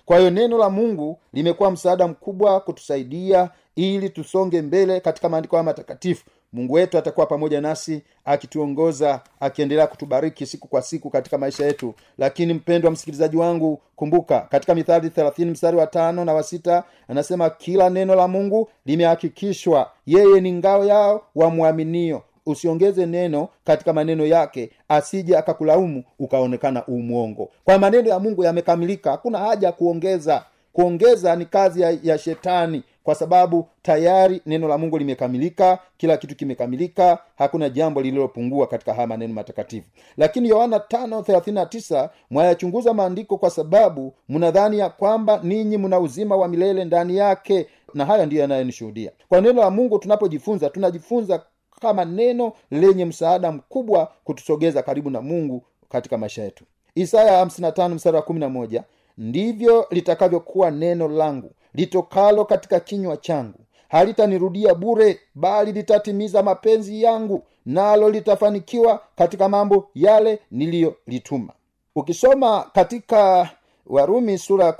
Kwa 0.05 0.19
hiyo 0.19 0.31
neno 0.31 0.59
la 0.59 0.71
mungu 0.71 1.19
limekuwa 1.33 1.71
msaada 1.71 2.09
mkubwa 2.09 2.61
kutusaidia 2.61 3.51
ili 3.77 4.11
tusonge 4.11 4.63
mbele 4.63 5.01
katika 5.01 5.29
maandiko 5.29 5.57
haya 5.57 5.65
matakatifu 5.65 6.25
mungu 6.53 6.73
wetu 6.75 6.99
atakuwa 6.99 7.27
pamoja 7.27 7.61
nasi 7.61 8.03
akituongoza 8.25 9.21
akiendelea 9.41 9.87
kutubariki 9.87 10.47
siku 10.47 10.69
kwa 10.69 10.83
siku 10.83 11.11
katika 11.11 11.39
maisha 11.39 11.67
yetu. 11.67 11.95
Lakini 12.19 12.55
mpendwa 12.55 12.91
msikilizaji 12.91 13.37
wangu 13.37 13.81
kumbuka 13.97 14.41
katika 14.41 14.75
mithali 14.75 15.11
thelathini 15.11 15.51
mstari 15.51 15.77
wa 15.77 15.87
tano 15.87 16.25
na 16.25 16.35
wa 16.35 16.43
sita 16.43 16.85
anasema 17.09 17.51
kila 17.51 17.91
neno 17.91 18.15
la 18.15 18.29
mungu 18.29 18.69
limehakikishwa. 18.87 19.91
Yeye 20.07 20.41
ni 20.41 20.53
ngao 20.53 20.85
yao 20.85 21.23
wamwaminio 21.35 22.23
usiongeze 22.47 23.07
neno 23.07 23.49
katika 23.65 23.93
maneno 23.93 24.27
yake 24.27 24.71
asije 24.89 25.37
akakulaumu 25.37 26.05
ukaonekana 26.19 26.87
umwongo 26.87 27.51
kwa 27.65 27.79
maneno 27.79 28.09
ya 28.09 28.19
mungu 28.19 28.45
yamekamilika 28.45 29.11
hakuna 29.11 29.39
haja 29.39 29.67
ya 29.67 29.73
kuongeza. 29.73 30.45
Kuongeza 30.73 31.37
ni 31.37 31.47
kazi 31.47 31.81
ya, 31.81 31.97
ya 32.03 32.19
shetani 32.19 32.83
kwa 33.03 33.15
sababu 33.15 33.69
tayari 33.83 34.41
neno 34.47 34.69
la 34.69 34.79
mungu 34.79 34.99
limekamilika 34.99 35.79
kila 35.97 36.17
kitu 36.17 36.37
kimekamilika 36.37 37.19
hakuna 37.39 37.69
jambo 37.69 38.03
lililopungua 38.03 38.67
katika 38.67 38.95
haya 38.95 39.07
maneno 39.07 39.35
matakatifu. 39.35 39.89
Lakini 40.17 40.49
yohana 40.49 40.79
539 40.79 42.09
mwayachunguza 42.31 42.95
maandiko 42.95 43.39
kwa 43.39 43.51
sababu 43.51 44.15
mnadhani 44.29 44.79
ya 44.79 44.89
kwamba 44.91 45.41
ninyi 45.43 45.79
mna 45.79 45.99
uzima 46.01 46.37
wa 46.37 46.49
milele 46.49 46.85
ndani 46.85 47.17
yake 47.17 47.67
na 47.95 48.05
haya 48.05 48.27
ndiyo 48.27 48.43
yanayonishuhudia. 48.43 49.11
Kwa 49.29 49.41
neno 49.41 49.61
la 49.61 49.71
mungu 49.71 49.99
tunapojifunza 49.99 50.71
tunajifunza 50.71 51.43
kama 51.81 52.05
neno 52.05 52.53
lenye 52.71 53.05
msaada 53.05 53.53
mkubwa 53.53 54.13
kutusogeza 54.25 54.83
karibu 54.83 55.11
na 55.11 55.21
mungu 55.21 55.63
katika 55.89 56.19
maisha 56.19 56.43
yetu. 56.43 56.65
Isaya 56.95 57.45
55 57.45 57.89
mstari 57.89 58.17
wa 58.17 58.23
11 58.23 58.83
ndivyo 59.19 59.87
litakavyokuwa 59.91 60.71
neno 60.71 61.09
langu 61.09 61.51
litokalo 61.75 62.45
katika 62.45 62.81
kinywa 62.81 63.17
changu. 63.17 63.59
Halitanirudia 63.89 64.75
bure 64.75 65.21
bali 65.35 65.73
litatimiza 65.73 66.43
mapenzi 66.43 67.03
yangu 67.03 67.43
nalo 67.67 68.11
litafanikiwa 68.11 69.03
katika 69.17 69.49
mambo 69.49 69.89
yale 69.95 70.39
niliyolituma. 70.51 71.53
Ukisoma 71.97 72.71
katika 72.75 73.51
warumi 73.87 74.39
sura 74.39 74.73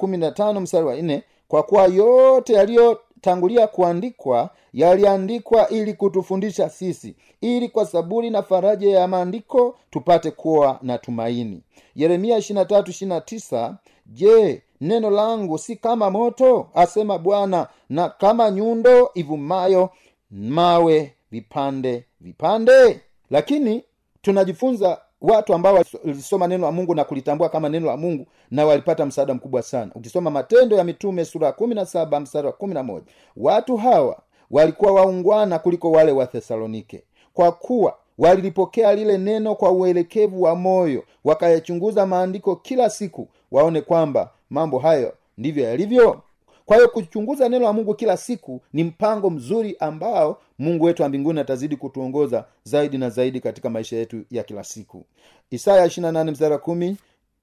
mstari 0.61 0.87
wa 0.87 0.97
nne 0.97 1.23
kwa 1.49 1.63
kuwa 1.63 1.87
yote 1.87 2.53
yaliyotangulia 2.53 3.67
kuandikwa 3.67 4.51
yaliandikwa 4.73 5.69
ili 5.69 5.95
kutufundisha 5.95 6.69
sisi 6.71 7.17
ili 7.41 7.69
kwa 7.69 7.87
saburi 7.87 8.31
na 8.31 8.43
faraja 8.43 8.99
ya 8.99 9.09
maandiko 9.09 9.77
tupate 9.91 10.31
kuwa 10.31 10.79
na 10.83 10.99
tumaini. 10.99 11.63
Yeremia 11.95 12.39
23, 12.39 12.65
29 12.81 13.75
je 14.07 14.63
neno 14.81 15.11
langu 15.11 15.59
si 15.59 15.77
kama 15.77 16.11
moto 16.11 16.69
asema 16.75 17.19
bwana 17.19 17.67
na 17.89 18.09
kama 18.09 18.51
nyundo 18.51 19.11
ivumayo 19.15 19.91
mawe 20.31 21.15
vipande 21.31 22.05
vipande? 22.21 23.01
Lakini 23.31 23.85
tunajifunza 24.23 24.99
watu 25.21 25.55
ambao 25.55 25.75
walisoma 26.05 26.47
neno 26.47 26.67
la 26.67 26.73
mungu 26.73 26.95
na 26.95 27.05
kulitambua 27.05 27.49
kama 27.49 27.69
neno 27.69 27.87
la 27.87 27.97
mungu 27.97 28.27
na 28.51 28.67
walipata 28.67 29.07
msaada 29.07 29.35
mkubwa 29.35 29.63
sana. 29.63 29.93
Ukisoma 29.95 30.31
matendo 30.31 30.77
ya 30.77 30.85
mitume 30.85 31.25
sura 31.25 31.53
kumi 31.53 31.75
na 31.75 31.87
saba 31.87 32.21
mstari 32.21 32.47
wa 32.47 32.53
kumi 32.53 32.75
na 32.75 32.83
moja 32.83 33.07
watu 33.37 33.77
hawa 33.77 34.19
walikuwa 34.51 34.93
waungwana 34.93 35.59
kuliko 35.59 35.91
wale 35.91 36.13
wa 36.13 36.27
thesalonike 36.27 37.03
kwa 37.35 37.53
kuwa 37.53 37.97
walilipokea 38.19 38.95
lile 38.95 39.19
neno 39.19 39.55
kwa 39.55 39.71
uelekevu 39.71 40.43
wa 40.43 40.55
moyo 40.55 41.05
wakayachunguza 41.25 42.07
maandiko 42.07 42.57
kila 42.57 42.91
siku 42.91 43.29
waone 43.53 43.81
kwamba 43.81 44.31
mambo 44.51 44.79
hayo 44.79 45.15
ndivyo 45.39 45.65
yalivyo. 45.65 46.23
Kwa 46.67 46.77
hiyo 46.77 46.89
kuchunguza 46.89 47.49
neno 47.49 47.65
la 47.65 47.73
mungu 47.73 47.95
kila 47.95 48.17
siku 48.17 48.61
ni 48.73 48.85
mpango 48.85 49.31
mzuri 49.31 49.77
ambao 49.81 50.41
mungu 50.59 50.85
wetu 50.85 51.03
wa 51.03 51.09
mbinguni 51.09 51.41
atazidi 51.41 51.77
kutuongoza 51.77 52.45
zaidi 52.65 52.99
na 52.99 53.11
zaidi 53.11 53.41
katika 53.41 53.71
maisha 53.71 53.97
yetu 53.97 54.25
ya 54.31 54.43
kila 54.43 54.65
siku. 54.65 55.05
Isaya 55.51 55.87
28 55.87 56.31
mstari 56.31 56.59
kumi 56.59 56.97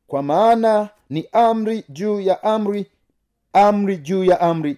kwa 0.08 0.24
maana 0.24 0.89
ni 1.10 1.28
amri 1.32 1.84
juu 1.89 2.19
ya 2.19 2.43
amri 2.43 2.86
amri 3.54 3.98
juu 3.98 4.24
ya 4.24 4.41
amri 4.41 4.78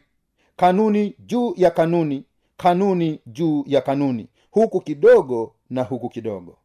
kanuni 0.56 1.15
juu 1.20 1.54
ya 1.58 1.72
kanuni 1.72 2.24
kanuni 2.58 3.20
juu 3.26 3.63
ya 3.67 3.82
kanuni 3.82 4.28
huku 4.52 4.82
kidogo 4.82 5.54
na 5.70 5.84
huku 5.84 6.10
kidogo 6.10 6.58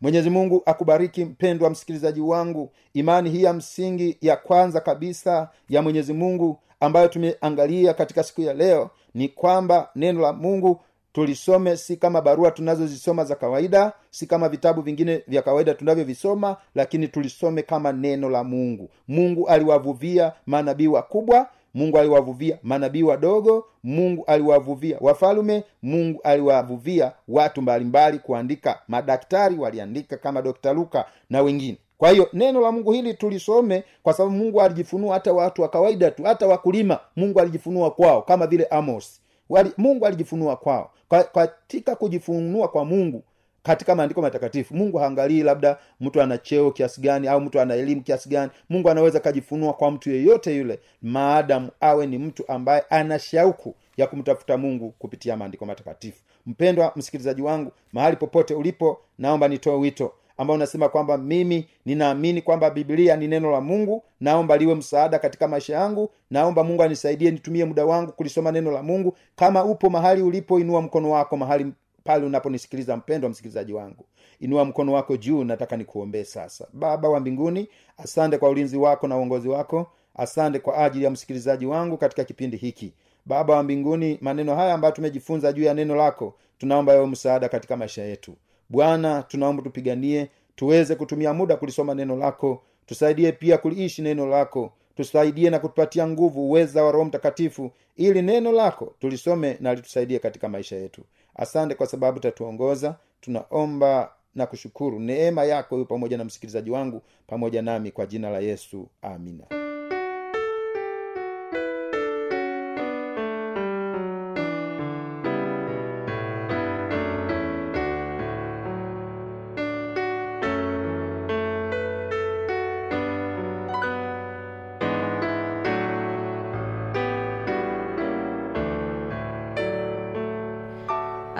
mwenyezi 0.00 0.30
mungu 0.30 0.62
akubariki 0.66 1.24
mpendwa 1.24 1.70
msikilizaji 1.70 2.20
wangu. 2.20 2.70
Imani 2.94 3.30
hii 3.30 3.42
ya 3.42 3.52
msingi 3.52 4.18
ya 4.20 4.36
kwanza 4.36 4.80
kabisa 4.80 5.48
ya 5.68 5.82
mwenyezi 5.82 6.12
mungu 6.12 6.58
ambayo 6.80 7.08
tumeangalia 7.08 7.94
katika 7.94 8.22
siku 8.22 8.40
ya 8.40 8.54
leo 8.54 8.90
ni 9.14 9.28
kwamba 9.28 9.88
neno 9.96 10.20
la 10.20 10.32
mungu 10.32 10.80
tulisome 11.12 11.76
si 11.76 11.96
kama 11.96 12.20
barua 12.20 12.50
tunazozisoma 12.50 13.24
za 13.24 13.34
kawaida 13.34 13.92
si 14.10 14.26
kama 14.26 14.48
vitabu 14.48 14.82
vingine 14.82 15.22
vya 15.28 15.42
kawaida 15.42 15.74
tunavyovisoma 15.74 16.56
lakini 16.74 17.08
tulisome 17.08 17.62
kama 17.62 17.92
neno 17.92 18.30
la 18.30 18.44
mungu. 18.44 18.90
Mungu 19.08 19.48
aliwavuvia 19.48 20.32
manabii 20.46 20.86
wakubwa 20.86 21.48
mungu 21.74 21.98
aliwavuvia 21.98 22.58
manabii 22.62 23.02
wadogo 23.02 23.66
mungu 23.82 24.24
aliwavuvia 24.26 24.96
wafalume 25.00 25.64
mungu 25.82 26.20
aliwavuvia 26.24 27.12
watu 27.28 27.62
mbalimbali 27.62 28.18
kuandika. 28.18 28.80
Madaktari 28.88 29.56
waliandika 29.58 30.16
kama 30.16 30.42
dokta 30.42 30.72
luka 30.72 31.04
na 31.30 31.42
wengine. 31.42 31.76
Kwa 31.98 32.10
hiyo 32.10 32.28
neno 32.32 32.60
la 32.60 32.72
mungu 32.72 32.92
hili 32.92 33.14
tulisome 33.14 33.84
kwa 34.02 34.12
sababu 34.12 34.36
mungu 34.36 34.60
alijifunua 34.62 35.14
hata 35.14 35.32
watu 35.32 35.62
wa 35.62 35.68
kawaida 35.68 36.10
tu 36.10 36.22
hata 36.22 36.46
wakulima 36.46 37.00
mungu 37.16 37.40
alijifunua 37.40 37.90
kwao 37.90 38.22
kama 38.22 38.46
vile 38.46 38.64
amos. 38.64 39.20
Wali, 39.48 39.70
mungu 39.76 40.06
alijifunua 40.06 40.56
kwao. 40.56 40.90
Katika 41.32 41.96
kujifunua 41.96 42.68
kwa 42.68 42.84
mungu 42.84 43.22
katika 43.64 43.94
maandiko 43.94 44.22
matakatifu. 44.22 44.74
Mungu 44.76 44.98
haangalii 44.98 45.42
labda 45.42 45.78
mtu 46.00 46.22
ana 46.22 46.38
cheo 46.38 46.70
kiasi 46.70 47.00
gani 47.00 47.28
au 47.28 47.40
mtu 47.40 47.60
ana 47.60 47.74
elimu 47.74 48.02
kiasi 48.02 48.28
gani. 48.28 48.50
Mungu 48.70 48.90
anaweza 48.90 49.20
kajifunua 49.20 49.72
kwa 49.72 49.90
mtu 49.90 50.10
yeyote 50.10 50.56
yule 50.56 50.78
maadamu 51.02 51.68
awe 51.80 52.06
ni 52.06 52.18
mtu 52.18 52.44
ambaye 52.48 52.84
ana 52.90 53.18
shauku 53.18 53.74
ya 53.96 54.06
kumtafuta 54.06 54.56
mungu 54.56 54.90
kupitia 54.98 55.36
maandiko 55.36 55.66
matakatifu. 55.66 56.22
Mpendwa 56.46 56.92
msikilizaji 56.96 57.42
wangu 57.42 57.72
mahali 57.92 58.16
popote 58.16 58.54
ulipo 58.54 58.98
naomba 59.18 59.48
nitoe 59.48 59.74
wito 59.76 60.12
ambao 60.38 60.56
unasema 60.56 60.88
kwamba 60.88 61.18
mimi 61.18 61.66
ninaamini 61.86 62.42
kwamba 62.42 62.70
biblia 62.70 63.16
ni 63.16 63.28
neno 63.28 63.50
la 63.52 63.60
mungu. 63.60 64.02
Naomba 64.20 64.56
liwe 64.56 64.74
msaada 64.74 65.18
katika 65.18 65.48
maisha 65.48 65.74
yangu. 65.74 66.10
Naomba 66.30 66.64
mungu 66.64 66.82
anisaidie 66.82 67.30
nitumie 67.30 67.64
muda 67.64 67.84
wangu 67.84 68.12
kulisoma 68.12 68.52
neno 68.52 68.70
la 68.72 68.82
mungu. 68.82 69.16
Kama 69.36 69.64
upo 69.64 69.90
mahali 69.90 70.22
ulipo 70.22 70.60
inua 70.60 70.82
mkono 70.82 71.10
wako 71.10 71.36
mahali 71.36 71.66
pale 72.04 72.26
unaponisikiliza 72.26 72.96
mpendwa 72.96 73.30
msikilizaji 73.30 73.72
wangu. 73.72 74.04
Inua 74.40 74.64
mkono 74.64 74.92
wako 74.92 75.16
juu 75.16 75.44
nataka 75.44 75.76
nikuombee 75.76 76.24
sasa. 76.24 76.66
Baba 76.72 77.08
wa 77.08 77.20
mbinguni 77.20 77.68
asante 77.96 78.38
kwa 78.38 78.48
ulinzi 78.48 78.76
wako 78.76 79.08
na 79.08 79.16
uongozi 79.16 79.48
wako. 79.48 79.86
Asante 80.14 80.58
kwa 80.58 80.78
ajili 80.78 81.04
ya 81.04 81.10
msikilizaji 81.10 81.66
wangu 81.66 81.96
katika 81.98 82.24
kipindi 82.24 82.56
hiki. 82.56 82.92
Baba 83.26 83.56
wa 83.56 83.62
mbinguni 83.62 84.18
maneno 84.20 84.54
haya 84.54 84.74
ambayo 84.74 84.94
tumejifunza 84.94 85.52
juu 85.52 85.62
ya 85.64 85.74
neno 85.74 85.96
lako 85.96 86.34
tunaomba 86.58 86.92
yawe 86.94 87.06
msaada 87.06 87.48
katika 87.48 87.76
maisha 87.76 88.02
yetu. 88.04 88.34
Bwana 88.68 89.22
tunaomba 89.22 89.62
tupiganie 89.62 90.28
tuweze 90.56 90.94
kutumia 90.94 91.32
muda 91.34 91.56
kulisoma 91.56 91.94
neno 91.94 92.16
lako. 92.16 92.62
Tusaidie 92.86 93.32
pia 93.32 93.58
kuliishi 93.58 94.02
neno 94.02 94.26
lako. 94.26 94.72
Tusaidie 94.96 95.50
na 95.50 95.58
kutupatia 95.58 96.06
nguvu 96.08 96.46
uweza 96.48 96.84
wa 96.84 96.92
roho 96.92 97.04
mtakatifu 97.04 97.70
ili 97.96 98.22
neno 98.22 98.52
lako 98.52 98.94
tulisome 98.98 99.56
na 99.60 99.74
litusaidie 99.74 100.18
katika 100.18 100.48
maisha 100.48 100.76
yetu 100.76 101.02
asante 101.36 101.74
kwa 101.74 101.86
sababu 101.86 102.20
tatuongoza 102.20 102.96
tunaomba 103.20 104.12
na 104.34 104.46
kushukuru. 104.46 105.00
Neema 105.00 105.44
yako 105.44 105.76
yu 105.78 105.86
pamoja 105.86 106.18
na 106.18 106.24
msikilizaji 106.24 106.70
wangu 106.70 107.02
pamoja 107.26 107.62
nami 107.62 107.90
kwa 107.90 108.06
jina 108.06 108.30
la 108.30 108.38
yesu. 108.38 108.88
Amina 109.02 109.63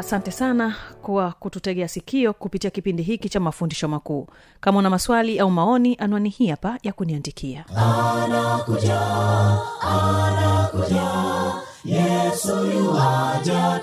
asante 0.04 0.30
sana 0.30 0.74
kwa 1.02 1.32
kututegea 1.32 1.88
sikio 1.88 2.32
kupitia 2.32 2.70
kipindi 2.70 3.02
hiki 3.02 3.28
cha 3.28 3.40
mafundisho 3.40 3.88
makuu. 3.88 4.26
Kama 4.60 4.78
una 4.78 4.90
maswali 4.90 5.38
au 5.38 5.50
maoni 5.50 5.96
anwani 6.00 6.28
hii 6.28 6.46
hapa 6.46 6.78
ya 6.82 6.92
kuniandikia. 6.92 7.64
Anakuja 8.24 9.00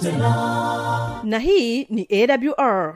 tena. 0.01 1.21
Na 1.23 1.39
hii 1.39 1.84
ni 1.89 2.07
awr 2.12 2.95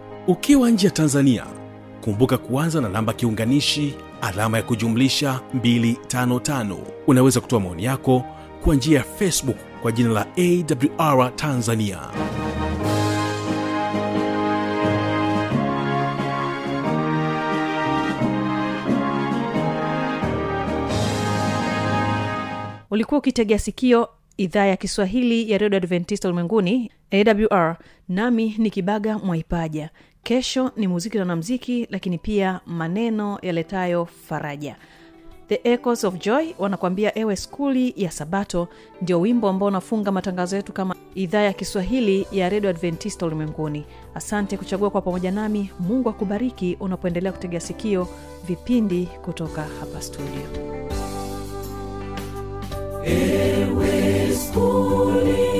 ukiwa 0.27 0.71
nje 0.71 0.87
ya 0.87 0.91
tanzania 0.93 1.45
kumbuka 2.03 2.37
kuanza 2.37 2.81
na 2.81 2.89
namba 2.89 3.13
kiunganishi 3.13 3.95
alama 4.21 4.57
ya 4.57 4.63
kujumlisha 4.63 5.39
255 5.55 6.75
unaweza 7.07 7.41
kutoa 7.41 7.59
maoni 7.59 7.83
yako 7.83 8.23
kwa 8.63 8.75
njia 8.75 8.97
ya 8.97 9.03
facebook 9.03 9.57
kwa 9.81 9.91
jina 9.91 10.09
la 10.09 10.25
awr 10.37 11.35
tanzania. 11.35 11.99
Ulikuwa 22.91 23.19
ukitegea 23.19 23.59
sikio 23.59 24.09
idhaa 24.37 24.65
ya 24.65 24.77
kiswahili 24.77 25.51
ya 25.51 25.57
redio 25.57 25.77
adventista 25.77 26.27
ulimwenguni 26.27 26.91
awr 27.11 27.77
nami 28.09 28.55
ni 28.57 28.69
kibaga 28.69 29.19
mwaipaja 29.19 29.89
kesho 30.23 30.71
ni 30.77 30.87
muziki 30.87 31.17
na 31.17 31.21
wanamziki 31.21 31.87
lakini 31.89 32.17
pia 32.17 32.59
maneno 32.65 33.39
yaletayo 33.41 34.05
faraja. 34.05 34.75
The 35.47 35.61
echoes 35.63 36.03
of 36.03 36.15
joy 36.19 36.53
wanakuambia 36.59 37.17
ewe 37.17 37.35
skuli 37.35 37.93
ya 37.97 38.11
sabato 38.11 38.67
ndio 39.01 39.19
wimbo 39.21 39.49
ambao 39.49 39.67
unafunga 39.67 40.11
matangazo 40.11 40.55
yetu 40.55 40.73
kama 40.73 40.95
idhaa 41.15 41.41
ya 41.41 41.53
kiswahili 41.53 42.27
ya 42.31 42.49
redio 42.49 42.69
adventista 42.69 43.25
ulimwenguni. 43.25 43.85
Asante 44.15 44.57
kuchagua 44.57 44.89
kwa 44.89 45.01
pamoja 45.01 45.31
nami. 45.31 45.71
Mungu 45.79 46.09
akubariki 46.09 46.77
unapoendelea 46.79 47.31
kutegea 47.31 47.59
sikio 47.59 48.07
vipindi 48.47 49.05
kutoka 49.05 49.61
hapa 49.79 50.01
studio. 50.01 50.71
Ewe 53.05 54.35
skuli 54.35 55.50